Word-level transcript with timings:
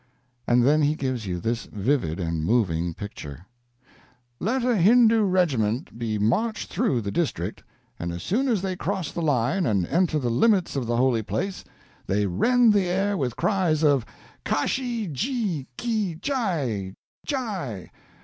And 0.47 0.63
then 0.63 0.81
he 0.81 0.95
gives 0.95 1.27
you 1.27 1.39
this 1.39 1.65
vivid 1.65 2.19
and 2.19 2.43
moving 2.43 2.95
picture: 2.95 3.45
"Let 4.39 4.63
a 4.63 4.75
Hindoo 4.75 5.25
regiment 5.25 5.95
be 5.99 6.17
marched 6.17 6.71
through 6.73 7.01
the 7.01 7.11
district, 7.11 7.61
and 7.99 8.11
as 8.11 8.23
soon 8.23 8.47
as 8.47 8.63
they 8.63 8.75
cross 8.75 9.11
the 9.11 9.21
line 9.21 9.67
and 9.67 9.85
enter 9.85 10.17
the 10.17 10.31
limits 10.31 10.75
of 10.75 10.87
the 10.87 10.97
holy 10.97 11.21
place 11.21 11.63
they 12.07 12.25
rend 12.25 12.73
the 12.73 12.87
air 12.87 13.15
with 13.15 13.35
cries 13.35 13.83
of 13.83 14.03
'Kashi 14.43 15.05
ji 15.05 15.67
ki 15.77 16.15
jai 16.15 16.95
jai! 17.23 17.91